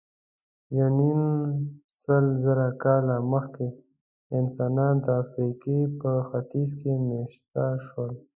یونیمسلزره 0.77 2.67
کاله 2.83 3.15
مخکې 3.31 3.67
انسانان 4.39 4.93
د 5.05 5.07
افریقا 5.23 5.79
په 5.99 6.11
ختیځ 6.27 6.69
کې 6.79 6.91
مېشته 7.07 7.63
شول. 7.85 8.11